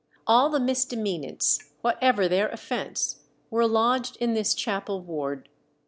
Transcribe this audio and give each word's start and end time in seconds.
All 0.25 0.49
the 0.49 0.59
misdemeanants, 0.59 1.59
whatever 1.83 2.27
their 2.27 2.47
offence, 2.49 3.19
were 3.51 3.67
lodged 3.67 4.17
in 4.17 4.33
this 4.33 4.55
chapel 4.55 4.99
ward. 4.99 5.47